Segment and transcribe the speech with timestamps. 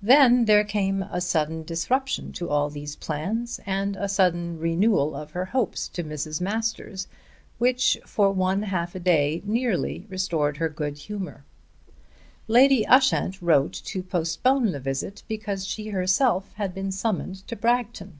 [0.00, 5.32] Then there came a sudden disruption to all these plans, and a sudden renewal of
[5.32, 6.40] her hopes to Mrs.
[6.40, 7.08] Masters
[7.58, 11.44] which for one half day nearly restored her to good humour.
[12.48, 18.18] Lady Ushant wrote to postpone the visit because she herself had been summoned to Bragton.